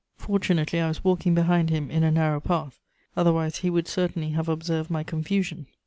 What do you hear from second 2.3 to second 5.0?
path; otherwise, he would certainly have observed